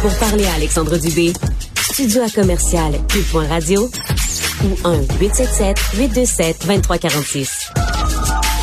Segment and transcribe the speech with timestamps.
[0.00, 1.32] Pour parler à Alexandre Dubé,
[1.90, 3.90] studio à commercial cube.radio
[4.62, 4.68] ou
[5.98, 7.72] 1-877-827-2346.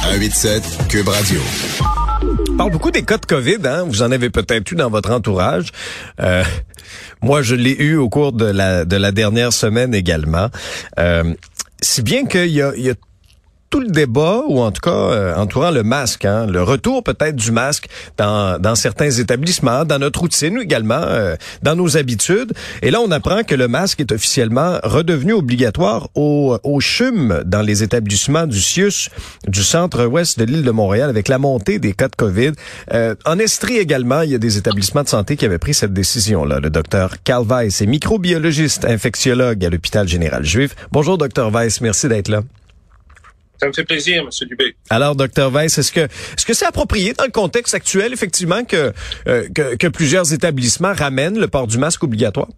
[0.03, 1.41] 187 Cube Radio.
[2.51, 3.83] On parle beaucoup des cas de COVID, hein?
[3.85, 5.71] Vous en avez peut-être eu dans votre entourage.
[6.21, 6.43] Euh,
[7.21, 10.47] moi, je l'ai eu au cours de la, de la dernière semaine également.
[10.99, 11.33] Euh,
[11.81, 12.95] si bien qu'il y a, il y a
[13.75, 17.35] tout le débat, ou en tout cas euh, entourant le masque, hein, le retour peut-être
[17.35, 22.53] du masque dans, dans certains établissements, dans notre routine également, euh, dans nos habitudes.
[22.81, 27.61] Et là, on apprend que le masque est officiellement redevenu obligatoire au, au CHUM dans
[27.61, 29.09] les établissements du CIUS
[29.45, 32.53] du centre-ouest de l'île de Montréal avec la montée des cas de COVID.
[32.93, 35.91] Euh, en Estrie également, il y a des établissements de santé qui avaient pris cette
[35.91, 36.61] décision-là.
[36.61, 40.77] Le docteur Carl Weiss est microbiologiste, infectiologue à l'hôpital général juif.
[40.93, 41.81] Bonjour, docteur Weiss.
[41.81, 42.41] Merci d'être là.
[43.59, 44.47] Ça me fait plaisir, M.
[44.47, 44.75] Dubé.
[44.89, 48.91] Alors, docteur Weiss, est-ce que est-ce que c'est approprié dans le contexte actuel, effectivement, que,
[49.27, 52.49] euh, que, que plusieurs établissements ramènent le port du masque obligatoire?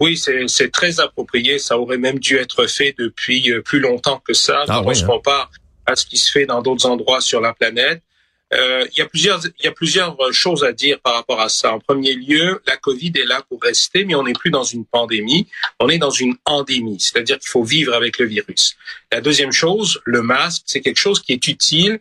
[0.00, 1.60] Oui, c'est très approprié.
[1.60, 4.64] Ça aurait même dû être fait depuis euh, plus longtemps que ça.
[4.66, 5.06] Ah quand oui, on se hein.
[5.06, 5.50] compare
[5.86, 8.02] à ce qui se fait dans d'autres endroits sur la planète.
[8.54, 11.48] Euh, il y a plusieurs, il y a plusieurs choses à dire par rapport à
[11.48, 11.72] ça.
[11.72, 14.84] En premier lieu, la Covid est là pour rester, mais on n'est plus dans une
[14.84, 15.48] pandémie,
[15.80, 18.76] on est dans une endémie, c'est-à-dire qu'il faut vivre avec le virus.
[19.10, 22.00] La deuxième chose, le masque, c'est quelque chose qui est utile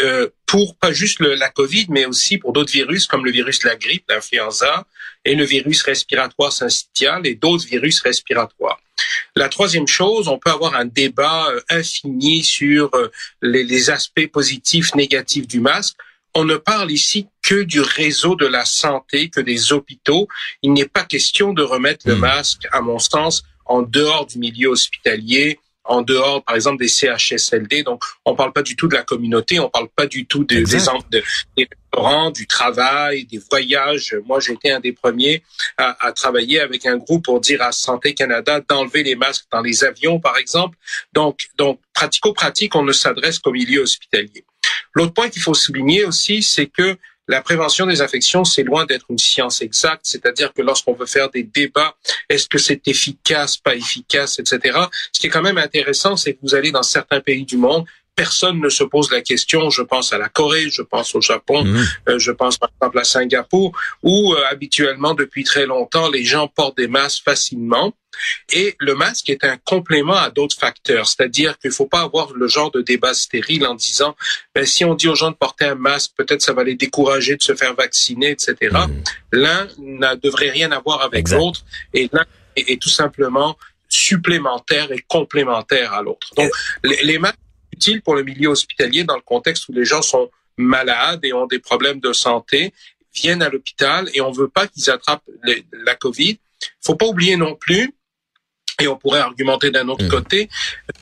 [0.00, 3.58] euh, pour pas juste le- la Covid, mais aussi pour d'autres virus comme le virus
[3.60, 4.86] de la grippe, l'influenza,
[5.24, 8.80] et le virus respiratoire syncytial et d'autres virus respiratoires.
[9.34, 13.10] La troisième chose, on peut avoir un débat euh, infini sur euh,
[13.42, 15.96] les, les aspects positifs, négatifs du masque.
[16.34, 20.28] On ne parle ici que du réseau de la santé, que des hôpitaux.
[20.62, 22.20] Il n'est pas question de remettre le Hmm.
[22.20, 27.82] masque, à mon sens, en dehors du milieu hospitalier, en dehors, par exemple, des CHSLD.
[27.82, 30.56] Donc, on parle pas du tout de la communauté, on parle pas du tout de-
[30.56, 30.62] des,
[31.10, 31.22] de-
[31.56, 34.16] des restaurants, du travail, des voyages.
[34.26, 35.42] Moi, j'ai été un des premiers
[35.78, 39.62] à, à travailler avec un groupe pour dire à Santé Canada d'enlever les masques dans
[39.62, 40.76] les avions, par exemple.
[41.12, 44.44] Donc, donc pratico-pratique, on ne s'adresse qu'au milieu hospitalier.
[44.94, 46.96] L'autre point qu'il faut souligner aussi, c'est que
[47.28, 51.30] la prévention des infections, c'est loin d'être une science exacte, c'est-à-dire que lorsqu'on veut faire
[51.30, 51.96] des débats,
[52.28, 54.78] est-ce que c'est efficace, pas efficace, etc.
[55.12, 57.84] Ce qui est quand même intéressant, c'est que vous allez dans certains pays du monde,
[58.16, 59.70] personne ne se pose la question.
[59.70, 61.84] Je pense à la Corée, je pense au Japon, Mhm.
[62.08, 66.48] euh, je pense par exemple à Singapour, où euh, habituellement depuis très longtemps les gens
[66.48, 67.94] portent des masques facilement.
[68.50, 72.32] Et le masque est un complément à d'autres facteurs, c'est-à-dire qu'il ne faut pas avoir
[72.32, 74.16] le genre de débat stérile en disant
[74.54, 77.36] ben, si on dit aux gens de porter un masque, peut-être ça va les décourager
[77.36, 78.54] de se faire vacciner, etc.
[78.72, 79.02] Mhm.
[79.32, 81.60] L'un ne devrait rien avoir avec l'autre
[81.92, 82.24] et l'un
[82.56, 86.28] est, est tout simplement supplémentaire et complémentaire à l'autre.
[86.36, 86.50] Donc,
[86.84, 87.36] les, les masques
[87.76, 91.32] sont utiles pour le milieu hospitalier dans le contexte où les gens sont malades et
[91.32, 92.72] ont des problèmes de santé,
[93.14, 96.38] viennent à l'hôpital et on veut pas qu'ils attrapent les- la COVID.
[96.84, 97.92] Faut pas oublier non plus,
[98.80, 100.10] et on pourrait argumenter d'un autre Mhm.
[100.10, 100.48] côté,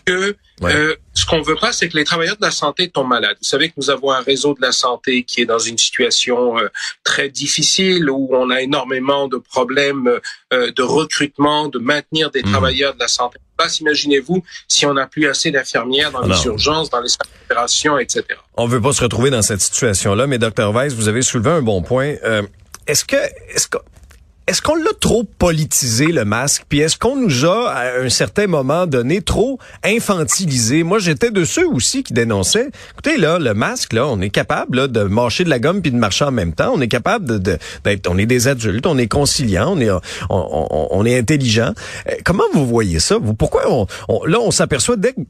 [0.05, 0.75] que Ouais.
[0.75, 3.37] euh, ce qu'on veut pas, c'est que les travailleurs de la santé tombent malades.
[3.41, 6.59] Vous savez que nous avons un réseau de la santé qui est dans une situation
[6.59, 6.69] euh,
[7.03, 10.21] très difficile, où on a énormément de problèmes
[10.53, 12.53] euh, de recrutement, de maintenir des Mhm.
[12.53, 13.39] travailleurs de la santé.
[13.81, 18.25] Imaginez-vous si on n'a plus assez d'infirmières dans les urgences, dans les salles d'opération, etc.
[18.57, 21.63] On veut pas se retrouver dans cette situation-là, mais docteur Weiss, vous avez soulevé un
[21.63, 22.17] bon point.
[22.25, 22.43] Euh,
[22.87, 23.17] est-ce que
[23.55, 23.79] est-ce que
[24.47, 28.47] est-ce qu'on l'a trop politisé le masque, puis est-ce qu'on nous a à un certain
[28.47, 30.83] moment donné trop infantilisé?
[30.83, 32.69] Moi, j'étais de ceux aussi qui dénonçaient.
[32.93, 35.91] Écoutez là, le masque là, on est capable là, de mâcher de la gomme puis
[35.93, 36.73] de marcher en même temps.
[36.75, 39.89] On est capable de, d'être, on est des adultes, on est conciliant, on est
[40.29, 41.73] on, est intelligent.
[42.09, 43.17] Euh, comment vous voyez ça?
[43.19, 45.21] Vous pourquoi on, on- là on s'aperçoit dès que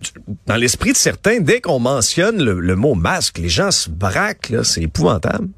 [0.46, 4.52] dans l'esprit de certains, dès qu'on mentionne le, le mot masque, les gens se braquent
[4.64, 5.48] c'est épouvantable.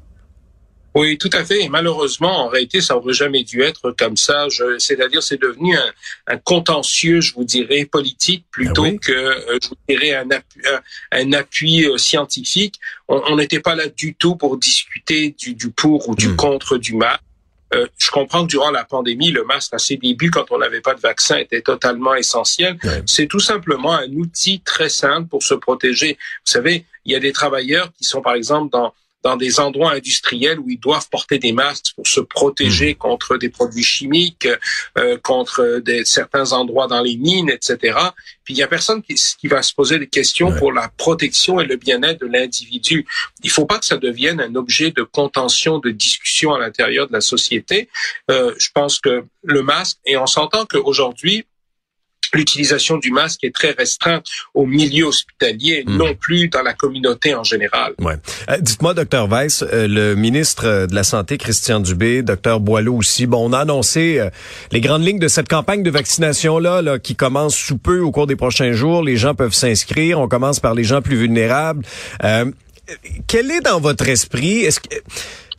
[0.99, 1.63] Oui, tout à fait.
[1.63, 4.47] Et malheureusement, en réalité, ça aurait jamais dû être comme ça.
[4.49, 5.91] Je- C'est-à-dire, c'est devenu un,
[6.27, 8.99] un contentieux, je vous dirais, politique plutôt Ah oui?
[8.99, 10.79] que, euh, je vous dirais, un appui, un,
[11.21, 12.75] un appui euh, scientifique.
[13.07, 16.35] On n'était pas là du tout pour discuter du, du pour ou du Hmm.
[16.35, 17.21] contre du masque.
[17.73, 20.79] Euh, je comprends que durant la pandémie, le masque à ses débuts, quand on n'avait
[20.79, 22.77] pas de vaccin, était totalement essentiel.
[22.83, 23.03] Ouais.
[23.05, 26.13] C'est tout simplement un outil très simple pour se protéger.
[26.45, 28.93] Vous savez, il y a des travailleurs qui sont, par exemple, dans
[29.23, 33.49] dans des endroits industriels où ils doivent porter des masques pour se protéger contre des
[33.49, 34.47] produits chimiques,
[34.97, 37.97] euh, contre des, certains endroits dans les mines, etc.
[38.43, 40.59] Puis il y a personne qui, qui va se poser des questions Ouais.
[40.59, 43.05] pour la protection et le bien-être de l'individu.
[43.43, 47.13] Il faut pas que ça devienne un objet de contention, de discussion à l'intérieur de
[47.13, 47.89] la société.
[48.31, 51.45] Euh, je pense que le masque, et on s'entend qu'aujourd'hui,
[52.33, 55.97] l'utilisation du masque est très restreinte au milieu hospitalier, Hmm.
[55.97, 57.93] non plus dans la communauté en général.
[57.99, 58.15] Ouais.
[58.49, 63.27] Euh, Dites-moi, docteur Weiss, euh, le ministre de la Santé, Christian Dubé, docteur Boileau aussi,
[63.27, 64.29] bon, on a annoncé euh,
[64.71, 68.27] les grandes lignes de cette campagne de vaccination-là là, qui commence sous peu au cours
[68.27, 69.03] des prochains jours.
[69.03, 70.19] Les gens peuvent s'inscrire.
[70.19, 71.83] On commence par les gens plus vulnérables.
[72.23, 72.45] Euh,
[73.27, 74.59] quel est dans votre esprit?
[74.63, 74.87] Est-ce que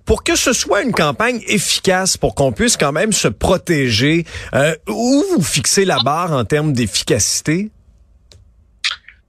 [0.08, 4.25] pour que ce soit une campagne efficace, pour qu'on puisse quand même se protéger,
[4.55, 7.69] euh, où vous fixez la barre en termes d'efficacité?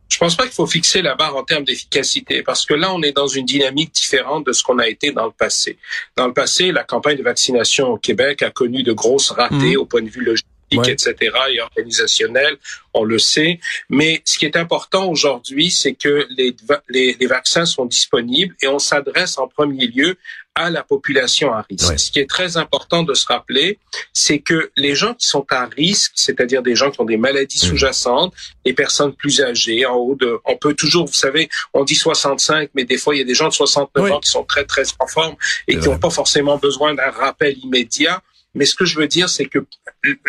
[0.07, 3.01] Je pense pas qu'il faut fixer la barre en termes d'efficacité parce que là, on
[3.01, 5.77] est dans une dynamique différente de ce qu'on a été dans le passé.
[6.15, 9.77] Dans le passé, la campagne de vaccination au Québec a connu de grosses ratées Mhm.
[9.77, 10.91] au point de vue logistique, Ouais.
[10.91, 11.15] etc.,
[11.51, 12.55] et organisationnel,
[12.93, 13.59] on le sait.
[13.89, 18.55] Mais ce qui est important aujourd'hui, c'est que les, va- les, les vaccins sont disponibles
[18.61, 20.15] et on s'adresse en premier lieu
[20.59, 21.89] à la population à risque.
[21.89, 21.97] Ouais.
[21.97, 23.79] Ce qui est très important de se rappeler,
[24.13, 27.59] c'est que les gens qui sont à risque, c'est-à-dire des gens qui ont des maladies
[27.63, 27.69] Mhm.
[27.69, 28.33] sous-jacentes,
[28.65, 32.71] les personnes plus âgées, en haut de, on peut toujours, vous savez, on dit 65,
[32.75, 34.11] mais des fois il y a des gens de 69 Oui.
[34.11, 35.35] ans qui sont très très en forme
[35.67, 38.21] et qui n'ont pas forcément besoin d'un rappel immédiat.
[38.55, 39.59] Mais ce que je veux dire, c'est que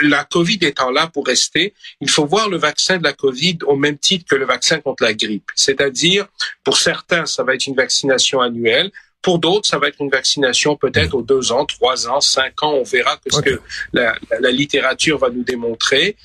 [0.03, 1.73] la COVID étant là pour rester,
[2.03, 5.03] il faut voir le vaccin de la COVID au même titre que le vaccin contre
[5.05, 5.51] la grippe.
[5.55, 6.27] C'est-à-dire,
[6.63, 8.93] pour certains, ça va être une vaccination annuelle.
[9.23, 12.73] Pour d'autres, ça va être une vaccination peut-être aux deux ans, trois ans, cinq ans.
[12.75, 13.61] On verra que ce que
[13.93, 16.17] la, la- la littérature va nous démontrer.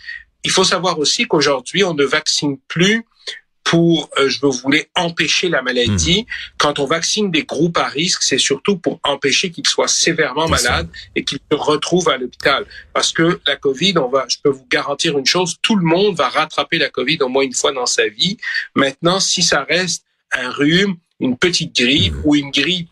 [0.43, 3.03] Il faut savoir aussi qu'aujourd'hui, on ne vaccine plus
[3.63, 6.27] pour, euh, je voulais empêcher la maladie.
[6.59, 10.69] Quand on vaccine des groupes à risque, c'est surtout pour empêcher qu'ils soient sévèrement ça.
[10.69, 12.65] malades et qu'ils se retrouvent à l'hôpital.
[12.93, 16.15] Parce que la COVID, on va, je peux vous garantir une chose, tout le monde
[16.15, 18.37] va rattraper la COVID au moins une fois dans sa vie.
[18.75, 22.21] Maintenant, si ça reste un rhume, une petite grippe Mhm.
[22.25, 22.89] ou une grippe,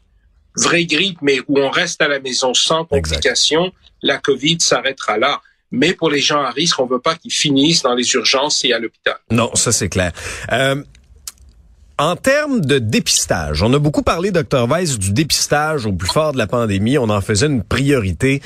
[0.56, 3.72] vraie grippe, mais où on reste à la maison sans complications,
[4.02, 5.42] la COVID s'arrêtera là.
[5.72, 8.74] Mais pour les gens à risque, on veut pas qu'ils finissent dans les urgences et
[8.74, 9.16] à l'hôpital.
[9.32, 10.12] Non, ça c'est clair.
[10.52, 10.84] Euh,
[12.00, 16.34] en termes de dépistage, on a beaucoup parlé, Dr Weiss, du dépistage au plus fort
[16.34, 16.98] de la pandémie.
[16.98, 18.42] On en faisait une priorité.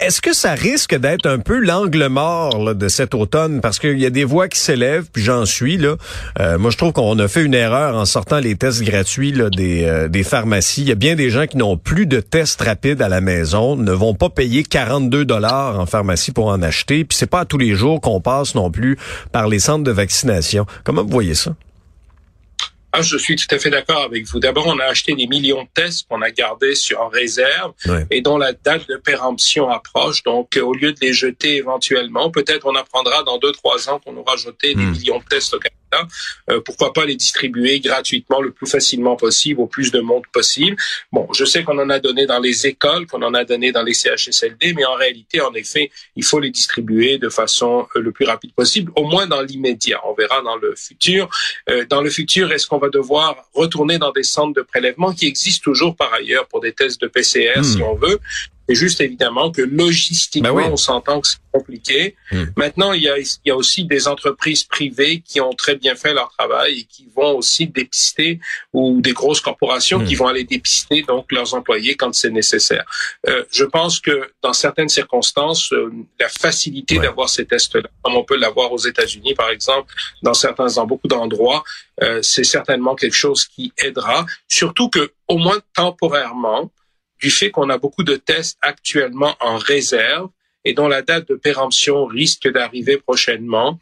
[0.00, 3.60] Est-ce que ça risque d'être un peu l'angle mort là, de cet automne?
[3.60, 5.76] Parce qu'il y a des voix qui s'élèvent, puis j'en suis.
[5.76, 5.96] là.
[6.40, 9.48] Euh, moi, je trouve qu'on a fait une erreur en sortant les tests gratuits là,
[9.50, 10.82] des, euh, des pharmacies.
[10.82, 13.76] Il y a bien des gens qui n'ont plus de tests rapides à la maison,
[13.76, 17.04] ne vont pas payer 42 dollars en pharmacie pour en acheter.
[17.04, 18.98] Puis c'est pas à tous les jours qu'on passe non plus
[19.32, 20.66] par les centres de vaccination.
[20.84, 21.54] Comment vous voyez ça?
[22.92, 24.40] Ah, je suis tout à fait d'accord avec vous.
[24.40, 28.06] D'abord, on a acheté des millions de tests qu'on a gardés sur, en réserve Ouais.
[28.10, 30.22] et dont la date de péremption approche.
[30.22, 33.98] Donc, euh, au lieu de les jeter éventuellement, peut-être on apprendra dans deux, trois ans
[33.98, 34.92] qu'on aura jeté des Hmm.
[34.92, 35.74] millions de tests au Canada.
[36.50, 40.76] Euh, pourquoi pas les distribuer gratuitement le plus facilement possible au plus de monde possible.
[41.12, 43.82] Bon, je sais qu'on en a donné dans les écoles, qu'on en a donné dans
[43.82, 48.12] les CHSLD, mais en réalité, en effet, il faut les distribuer de façon euh, le
[48.12, 50.00] plus rapide possible, au moins dans l'immédiat.
[50.06, 51.28] On verra dans le futur.
[51.70, 55.26] Euh, dans le futur, est-ce qu'on va devoir retourner dans des centres de prélèvement qui
[55.26, 57.64] existent toujours par ailleurs pour des tests de PCR, Hmm.
[57.64, 58.18] si on veut?
[58.68, 60.70] C'est juste évidemment que logistiquement, Ben oui.
[60.70, 62.16] on s'entend que c'est compliqué.
[62.30, 62.44] Hmm.
[62.56, 65.94] Maintenant, il y, a, il y a aussi des entreprises privées qui ont très bien
[65.94, 68.40] fait leur travail et qui vont aussi dépister,
[68.74, 70.04] ou des grosses corporations Hmm.
[70.04, 72.84] qui vont aller dépister donc leurs employés quand c'est nécessaire.
[73.28, 75.90] Euh, je pense que dans certaines circonstances, euh,
[76.20, 77.06] la facilité Ouais.
[77.06, 79.92] d'avoir ces tests-là, comme on peut l'avoir aux États-Unis par exemple,
[80.22, 81.64] dans certains, dans beaucoup d'endroits,
[82.02, 84.26] euh, c'est certainement quelque chose qui aidera.
[84.46, 86.70] Surtout que, au moins temporairement,
[87.20, 90.28] du fait qu'on a beaucoup de tests actuellement en réserve
[90.64, 93.78] et dont la date de péremption risque d'arriver prochainement,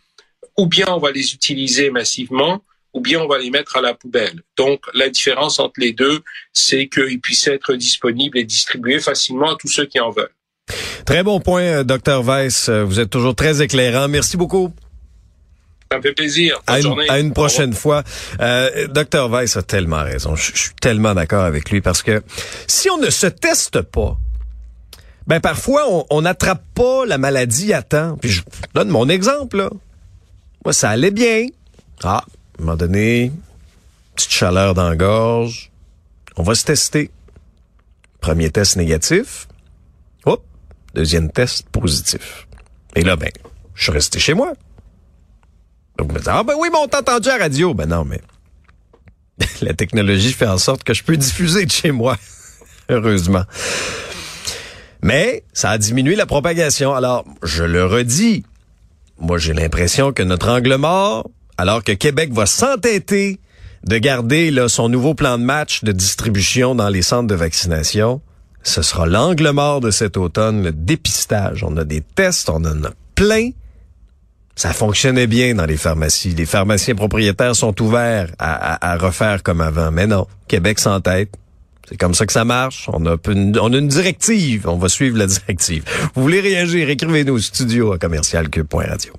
[0.57, 2.63] ou bien on va les utiliser massivement,
[2.95, 4.43] ou bien on va les mettre à la poubelle.
[4.57, 6.21] Donc, la différence entre les deux,
[6.53, 10.35] c'est qu'ils puissent être disponibles et distribués facilement à tous ceux qui en veulent.
[11.05, 12.69] Très bon point, euh, Dr Weiss.
[12.69, 14.09] Euh, Vous êtes toujours très éclairant.
[14.09, 14.73] Merci beaucoup.
[15.91, 16.61] Ça me fait plaisir.
[16.67, 17.09] Bonne À une, journée.
[17.09, 18.03] à une Au prochaine fois.
[18.41, 20.35] Euh, Dr Weiss a tellement raison.
[20.35, 22.23] Je, je suis tellement d'accord avec lui parce que
[22.67, 24.19] si on ne se teste pas,
[25.29, 28.17] ben parfois on- on n'attrape pas la maladie à temps.
[28.21, 28.43] Puis je
[28.75, 29.59] donne mon exemple.
[29.59, 29.71] Là.
[30.65, 31.47] Moi, ça allait bien.
[32.03, 32.23] Ah, à
[32.61, 33.31] un moment donné,
[34.17, 35.71] petite chaleur dans la gorge.
[36.37, 37.11] On va se tester.
[38.21, 39.47] Premier test négatif.
[40.25, 40.43] Hop,
[40.95, 42.49] deuxième test positif.
[42.97, 43.31] Et là, ben,
[43.77, 44.53] je suis resté chez moi.
[45.99, 47.75] Donc, me dit, ah ben oui, mais on t'a entendu à radio.
[47.75, 48.21] Ben non, mais
[49.63, 52.17] la technologie fait en sorte que je peux diffuser de chez moi.
[52.89, 53.45] Heureusement.
[55.03, 56.95] Mais ça a diminué la propagation.
[56.95, 58.45] Alors, je le redis.
[59.19, 63.41] Moi, j'ai l'impression que notre angle mort, alors que Québec va s'entêter
[63.85, 68.21] de garder là, son nouveau plan de match de distribution dans les centres de vaccination,
[68.63, 71.63] ce sera l'angle mort de cet automne, le dépistage.
[71.63, 73.51] On a des tests, on en a plein.
[74.57, 76.31] Ça fonctionnait bien dans les pharmacies.
[76.31, 79.91] Les pharmaciens propriétaires sont ouverts à, refaire comme avant.
[79.91, 81.31] Mais non, Québec sans tête.
[81.89, 82.89] C'est comme ça que ça marche.
[82.93, 84.67] On a, une, on a une directive.
[84.67, 85.85] On va suivre la directive.
[86.15, 86.89] Vous voulez réagir?
[86.89, 89.13] Écrivez-nous au studio à commercialcube.radio.